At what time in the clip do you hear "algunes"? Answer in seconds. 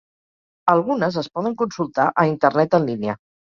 0.73-1.19